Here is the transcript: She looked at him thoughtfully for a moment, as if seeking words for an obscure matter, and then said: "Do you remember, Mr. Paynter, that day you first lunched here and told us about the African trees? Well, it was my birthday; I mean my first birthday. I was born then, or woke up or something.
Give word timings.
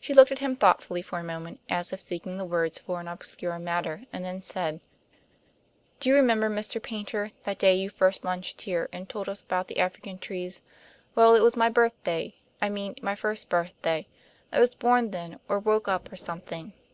She 0.00 0.14
looked 0.14 0.32
at 0.32 0.38
him 0.38 0.56
thoughtfully 0.56 1.02
for 1.02 1.18
a 1.18 1.22
moment, 1.22 1.60
as 1.68 1.92
if 1.92 2.00
seeking 2.00 2.48
words 2.48 2.78
for 2.78 2.98
an 2.98 3.06
obscure 3.06 3.58
matter, 3.58 4.04
and 4.10 4.24
then 4.24 4.40
said: 4.40 4.80
"Do 5.98 6.08
you 6.08 6.14
remember, 6.14 6.48
Mr. 6.48 6.82
Paynter, 6.82 7.32
that 7.42 7.58
day 7.58 7.74
you 7.74 7.90
first 7.90 8.24
lunched 8.24 8.62
here 8.62 8.88
and 8.90 9.06
told 9.06 9.28
us 9.28 9.42
about 9.42 9.68
the 9.68 9.78
African 9.80 10.18
trees? 10.18 10.62
Well, 11.14 11.34
it 11.34 11.42
was 11.42 11.56
my 11.56 11.68
birthday; 11.68 12.36
I 12.62 12.70
mean 12.70 12.94
my 13.02 13.14
first 13.14 13.50
birthday. 13.50 14.06
I 14.50 14.60
was 14.60 14.74
born 14.74 15.10
then, 15.10 15.38
or 15.46 15.58
woke 15.58 15.88
up 15.88 16.10
or 16.10 16.16
something. 16.16 16.72